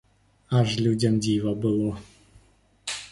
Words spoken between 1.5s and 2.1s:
было.